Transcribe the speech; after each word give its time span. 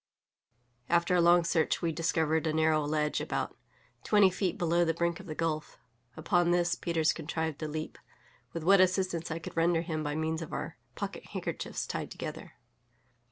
After 0.89 1.13
a 1.15 1.21
long 1.21 1.43
search 1.43 1.83
we 1.83 1.91
discovered 1.91 2.47
a 2.47 2.53
narrow 2.53 2.83
ledge 2.85 3.21
about 3.21 3.55
twenty 4.03 4.31
feet 4.31 4.57
below 4.57 4.83
the 4.83 4.95
brink 4.95 5.19
of 5.19 5.27
the 5.27 5.35
gulf; 5.35 5.77
upon 6.17 6.49
this 6.49 6.73
Peters 6.73 7.13
contrived 7.13 7.59
to 7.59 7.67
leap, 7.67 7.99
with 8.51 8.63
what 8.63 8.81
assistance 8.81 9.29
I 9.29 9.37
could 9.37 9.55
render 9.55 9.81
him 9.81 10.01
by 10.03 10.15
means 10.15 10.41
of 10.41 10.53
our 10.53 10.75
pocket 10.95 11.25
handkerchiefs 11.27 11.85
tied 11.85 12.09
together. 12.09 12.53